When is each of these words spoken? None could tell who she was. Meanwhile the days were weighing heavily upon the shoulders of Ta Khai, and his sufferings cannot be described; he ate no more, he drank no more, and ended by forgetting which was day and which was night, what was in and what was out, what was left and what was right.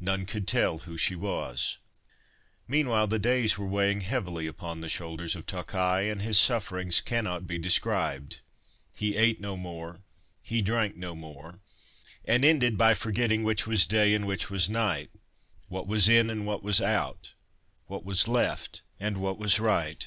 None 0.00 0.26
could 0.26 0.46
tell 0.46 0.80
who 0.80 0.98
she 0.98 1.16
was. 1.16 1.78
Meanwhile 2.68 3.06
the 3.06 3.18
days 3.18 3.56
were 3.56 3.66
weighing 3.66 4.02
heavily 4.02 4.46
upon 4.46 4.82
the 4.82 4.88
shoulders 4.90 5.34
of 5.34 5.46
Ta 5.46 5.62
Khai, 5.62 6.10
and 6.12 6.20
his 6.20 6.38
sufferings 6.38 7.00
cannot 7.00 7.46
be 7.46 7.56
described; 7.58 8.42
he 8.94 9.16
ate 9.16 9.40
no 9.40 9.56
more, 9.56 10.02
he 10.42 10.60
drank 10.60 10.94
no 10.98 11.14
more, 11.16 11.58
and 12.26 12.44
ended 12.44 12.76
by 12.76 12.92
forgetting 12.92 13.44
which 13.44 13.66
was 13.66 13.86
day 13.86 14.12
and 14.12 14.26
which 14.26 14.50
was 14.50 14.68
night, 14.68 15.10
what 15.70 15.86
was 15.86 16.06
in 16.06 16.28
and 16.28 16.44
what 16.44 16.62
was 16.62 16.82
out, 16.82 17.32
what 17.86 18.04
was 18.04 18.28
left 18.28 18.82
and 19.00 19.16
what 19.16 19.38
was 19.38 19.58
right. 19.58 20.06